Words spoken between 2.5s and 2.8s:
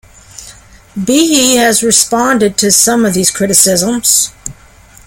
to